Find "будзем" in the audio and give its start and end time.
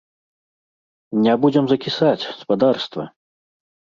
1.43-1.65